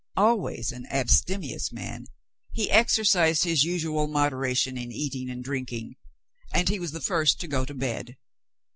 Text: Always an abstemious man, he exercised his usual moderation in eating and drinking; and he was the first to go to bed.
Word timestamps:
Always 0.17 0.71
an 0.71 0.87
abstemious 0.89 1.71
man, 1.71 2.07
he 2.51 2.71
exercised 2.71 3.43
his 3.43 3.63
usual 3.63 4.07
moderation 4.07 4.75
in 4.75 4.91
eating 4.91 5.29
and 5.29 5.43
drinking; 5.43 5.95
and 6.51 6.69
he 6.69 6.79
was 6.79 6.91
the 6.91 7.01
first 7.01 7.39
to 7.41 7.47
go 7.47 7.65
to 7.65 7.73
bed. 7.75 8.17